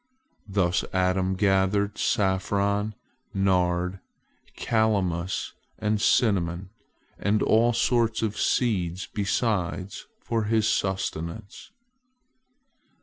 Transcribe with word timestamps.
Thus 0.47 0.83
Adam 0.93 1.35
gathered 1.35 1.95
saffron, 1.99 2.95
nard, 3.35 3.99
calamus, 4.57 5.53
and 5.77 6.01
cinnamon, 6.01 6.71
and 7.19 7.43
all 7.43 7.71
sorts 7.71 8.23
of 8.23 8.35
seeds 8.35 9.05
besides 9.13 10.07
for 10.19 10.45
his 10.45 10.67
sustenance. 10.67 11.69